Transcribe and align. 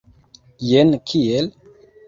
Jen 0.69 0.91
kiel? 1.13 1.47